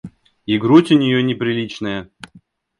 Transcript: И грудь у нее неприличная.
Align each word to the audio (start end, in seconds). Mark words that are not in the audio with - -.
И 0.47 0.57
грудь 0.57 0.91
у 0.91 0.97
нее 0.97 1.21
неприличная. 1.21 2.09